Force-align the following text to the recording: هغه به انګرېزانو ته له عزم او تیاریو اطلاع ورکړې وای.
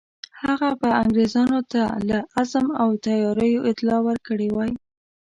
هغه 0.43 0.69
به 0.79 0.89
انګرېزانو 1.01 1.59
ته 1.71 1.81
له 2.07 2.17
عزم 2.37 2.67
او 2.81 2.89
تیاریو 3.05 3.65
اطلاع 3.71 3.99
ورکړې 4.07 4.49
وای. 4.51 4.71